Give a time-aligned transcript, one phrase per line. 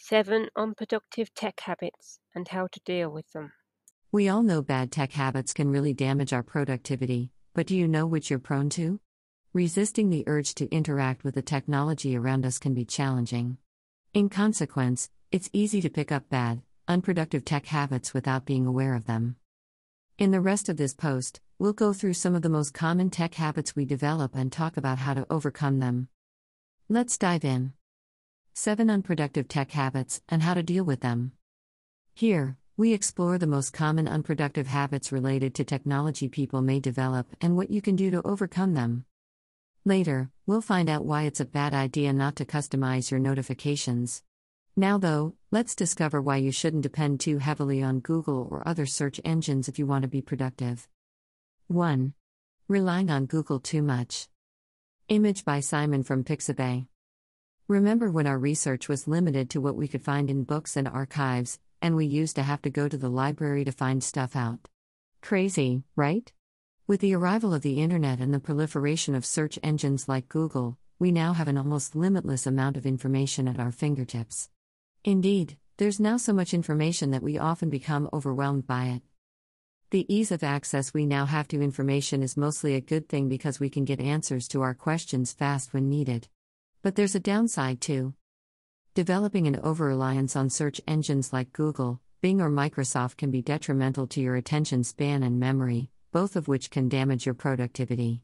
[0.00, 3.52] 7 Unproductive Tech Habits and How to Deal with Them.
[4.12, 8.06] We all know bad tech habits can really damage our productivity, but do you know
[8.06, 9.00] which you're prone to?
[9.52, 13.58] Resisting the urge to interact with the technology around us can be challenging.
[14.14, 19.06] In consequence, it's easy to pick up bad, unproductive tech habits without being aware of
[19.06, 19.34] them.
[20.16, 23.34] In the rest of this post, we'll go through some of the most common tech
[23.34, 26.08] habits we develop and talk about how to overcome them.
[26.88, 27.72] Let's dive in.
[28.60, 31.30] 7 Unproductive Tech Habits and How to Deal with Them.
[32.12, 37.56] Here, we explore the most common unproductive habits related to technology people may develop and
[37.56, 39.04] what you can do to overcome them.
[39.84, 44.24] Later, we'll find out why it's a bad idea not to customize your notifications.
[44.74, 49.20] Now, though, let's discover why you shouldn't depend too heavily on Google or other search
[49.24, 50.88] engines if you want to be productive.
[51.68, 52.12] 1.
[52.66, 54.26] Relying on Google too much.
[55.08, 56.88] Image by Simon from Pixabay.
[57.68, 61.58] Remember when our research was limited to what we could find in books and archives,
[61.82, 64.68] and we used to have to go to the library to find stuff out?
[65.20, 66.32] Crazy, right?
[66.86, 71.12] With the arrival of the internet and the proliferation of search engines like Google, we
[71.12, 74.48] now have an almost limitless amount of information at our fingertips.
[75.04, 79.02] Indeed, there's now so much information that we often become overwhelmed by it.
[79.90, 83.60] The ease of access we now have to information is mostly a good thing because
[83.60, 86.28] we can get answers to our questions fast when needed.
[86.82, 88.14] But there's a downside too.
[88.94, 94.06] Developing an over reliance on search engines like Google, Bing, or Microsoft can be detrimental
[94.08, 98.22] to your attention span and memory, both of which can damage your productivity.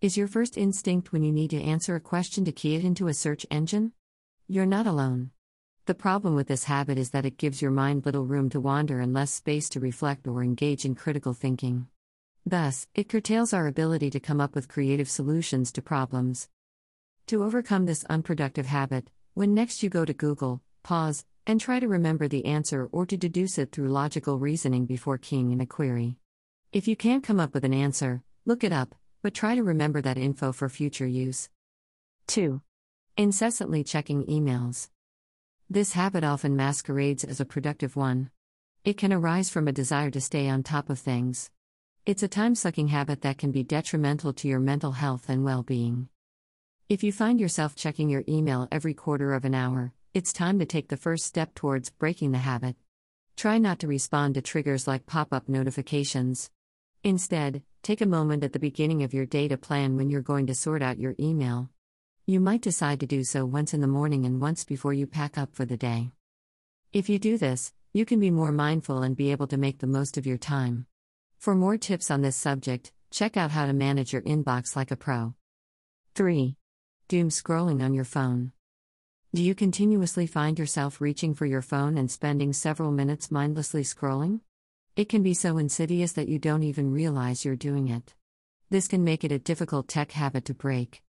[0.00, 3.08] Is your first instinct when you need to answer a question to key it into
[3.08, 3.92] a search engine?
[4.48, 5.30] You're not alone.
[5.84, 9.00] The problem with this habit is that it gives your mind little room to wander
[9.00, 11.88] and less space to reflect or engage in critical thinking.
[12.44, 16.48] Thus, it curtails our ability to come up with creative solutions to problems.
[17.28, 21.88] To overcome this unproductive habit, when next you go to Google, pause and try to
[21.88, 26.18] remember the answer or to deduce it through logical reasoning before keying in a query.
[26.72, 30.00] If you can't come up with an answer, look it up, but try to remember
[30.02, 31.48] that info for future use.
[32.28, 32.62] 2.
[33.16, 34.90] Incessantly checking emails.
[35.68, 38.30] This habit often masquerades as a productive one.
[38.84, 41.50] It can arise from a desire to stay on top of things.
[42.04, 45.64] It's a time sucking habit that can be detrimental to your mental health and well
[45.64, 46.08] being.
[46.88, 50.64] If you find yourself checking your email every quarter of an hour, it's time to
[50.64, 52.76] take the first step towards breaking the habit.
[53.36, 56.48] Try not to respond to triggers like pop up notifications.
[57.02, 60.46] Instead, take a moment at the beginning of your day to plan when you're going
[60.46, 61.70] to sort out your email.
[62.24, 65.36] You might decide to do so once in the morning and once before you pack
[65.36, 66.12] up for the day.
[66.92, 69.88] If you do this, you can be more mindful and be able to make the
[69.88, 70.86] most of your time.
[71.36, 74.96] For more tips on this subject, check out how to manage your inbox like a
[74.96, 75.34] pro.
[76.14, 76.56] 3.
[77.08, 78.50] Doom scrolling on your phone.
[79.32, 84.40] Do you continuously find yourself reaching for your phone and spending several minutes mindlessly scrolling?
[84.96, 88.16] It can be so insidious that you don't even realize you're doing it.
[88.70, 91.04] This can make it a difficult tech habit to break.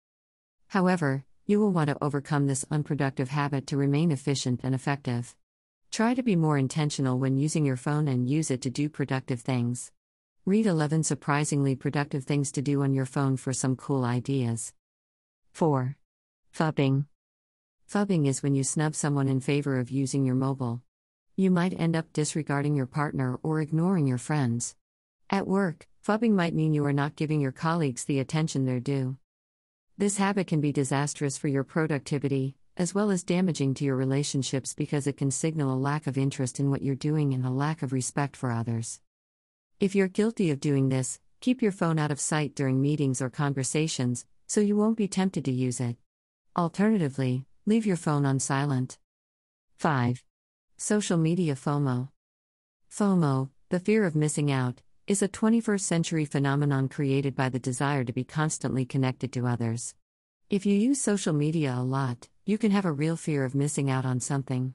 [0.67, 5.37] However, you will want to overcome this unproductive habit to remain efficient and effective.
[5.93, 9.43] Try to be more intentional when using your phone and use it to do productive
[9.43, 9.93] things.
[10.45, 14.73] Read 11 surprisingly productive things to do on your phone for some cool ideas.
[15.55, 15.97] 4.
[16.53, 17.07] Phubbing.
[17.89, 20.83] Phubbing is when you snub someone in favor of using your mobile.
[21.37, 24.75] You might end up disregarding your partner or ignoring your friends.
[25.31, 29.17] At work, phubbing might mean you are not giving your colleagues the attention they're due.
[29.97, 34.75] This habit can be disastrous for your productivity, as well as damaging to your relationships
[34.75, 37.81] because it can signal a lack of interest in what you're doing and a lack
[37.83, 39.01] of respect for others.
[39.79, 43.31] If you're guilty of doing this, keep your phone out of sight during meetings or
[43.31, 45.97] conversations, so you won't be tempted to use it.
[46.57, 48.99] Alternatively, leave your phone on silent.
[49.79, 50.23] 5.
[50.77, 52.09] Social media FOMO.
[52.91, 58.05] FOMO, the fear of missing out, is a 21st century phenomenon created by the desire
[58.05, 59.95] to be constantly connected to others.
[60.49, 63.91] If you use social media a lot, you can have a real fear of missing
[63.91, 64.75] out on something.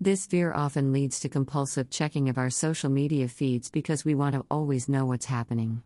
[0.00, 4.34] This fear often leads to compulsive checking of our social media feeds because we want
[4.34, 5.82] to always know what's happening.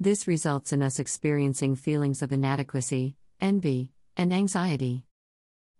[0.00, 5.04] This results in us experiencing feelings of inadequacy, envy, and anxiety.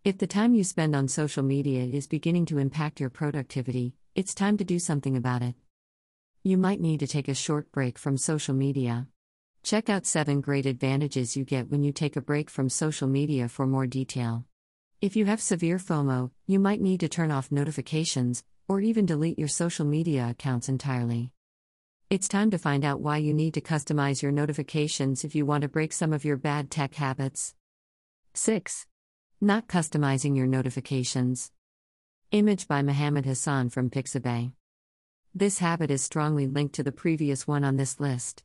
[0.04, 4.32] If the time you spend on social media is beginning to impact your productivity, it's
[4.32, 5.56] time to do something about it.
[6.44, 9.08] You might need to take a short break from social media.
[9.64, 13.48] Check out 7 great advantages you get when you take a break from social media
[13.48, 14.44] for more detail.
[15.00, 19.40] If you have severe FOMO, you might need to turn off notifications, or even delete
[19.40, 21.32] your social media accounts entirely.
[22.14, 25.62] It's time to find out why you need to customize your notifications if you want
[25.62, 27.56] to break some of your bad tech habits.
[28.34, 28.86] 6.
[29.40, 31.50] Not customizing your notifications.
[32.30, 34.52] Image by Mohammed Hassan from Pixabay.
[35.34, 38.44] This habit is strongly linked to the previous one on this list.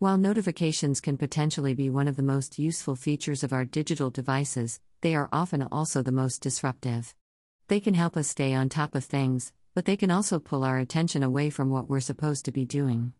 [0.00, 4.80] While notifications can potentially be one of the most useful features of our digital devices,
[5.02, 7.14] they are often also the most disruptive.
[7.68, 10.78] They can help us stay on top of things, but they can also pull our
[10.78, 13.12] attention away from what we're supposed to be doing.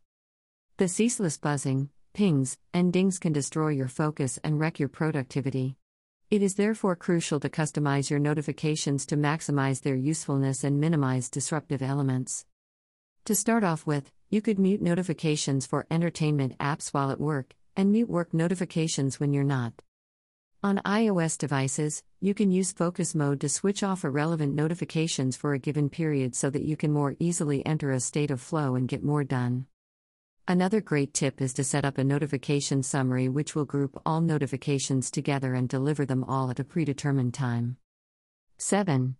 [0.76, 5.76] The ceaseless buzzing, pings, and dings can destroy your focus and wreck your productivity.
[6.30, 11.82] It is therefore crucial to customize your notifications to maximize their usefulness and minimize disruptive
[11.82, 12.46] elements.
[13.26, 17.92] To start off with, you could mute notifications for entertainment apps while at work, and
[17.92, 19.74] mute work notifications when you're not.
[20.64, 25.58] On iOS devices, you can use focus mode to switch off irrelevant notifications for a
[25.58, 29.04] given period so that you can more easily enter a state of flow and get
[29.04, 29.66] more done.
[30.48, 35.10] Another great tip is to set up a notification summary which will group all notifications
[35.10, 37.76] together and deliver them all at a predetermined time.
[38.56, 39.16] 7.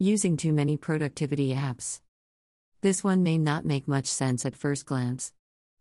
[0.00, 2.00] Using too many productivity apps.
[2.80, 5.32] This one may not make much sense at first glance.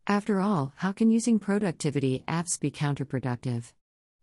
[0.05, 3.71] After all, how can using productivity apps be counterproductive?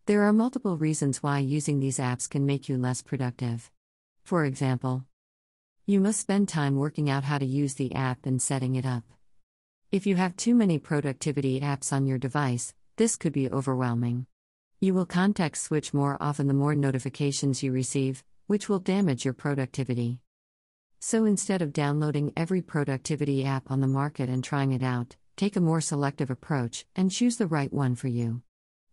[0.06, 3.72] There are multiple reasons why using these apps can make you less productive.
[4.22, 5.04] For example,
[5.84, 9.02] you must spend time working out how to use the app and setting it up.
[9.90, 14.26] If you have too many productivity apps on your device, this could be overwhelming.
[14.78, 19.34] You will context switch more often the more notifications you receive, which will damage your
[19.34, 20.20] productivity.
[21.00, 25.56] So instead of downloading every productivity app on the market and trying it out, take
[25.56, 28.42] a more selective approach and choose the right one for you.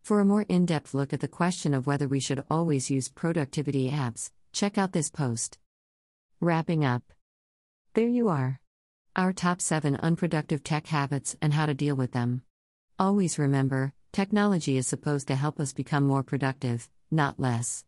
[0.03, 3.07] For a more in depth look at the question of whether we should always use
[3.07, 5.59] productivity apps, check out this post.
[6.41, 7.03] Wrapping up.
[7.93, 8.59] There you are.
[9.15, 12.41] Our top 7 unproductive tech habits and how to deal with them.
[12.99, 17.85] Always remember, technology is supposed to help us become more productive, not less.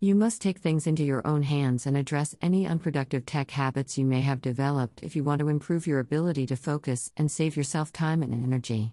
[0.00, 4.06] You must take things into your own hands and address any unproductive tech habits you
[4.06, 7.92] may have developed if you want to improve your ability to focus and save yourself
[7.92, 8.92] time and energy.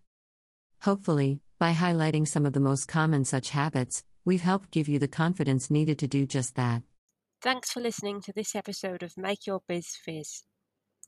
[0.81, 5.07] Hopefully, by highlighting some of the most common such habits, we've helped give you the
[5.07, 6.83] confidence needed to do just that.
[7.41, 10.43] Thanks for listening to this episode of Make Your Biz Fizz.